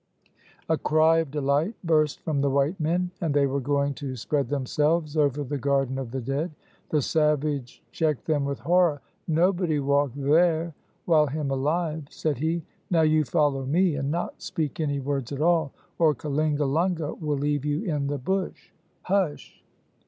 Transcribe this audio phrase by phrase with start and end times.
[0.67, 4.49] A cry of delight burst from the white men, and they were going to spread
[4.49, 6.49] themselves over the garden of the dead.
[6.89, 8.99] The savage checked them with horror.
[9.27, 10.73] "Nobody walk there
[11.05, 12.63] while him alive," said he.
[12.89, 17.63] "Now you follow me and not speak any words at all, or Kalingalunga will leave
[17.63, 18.71] you in the bush.
[19.03, 19.61] Hush!"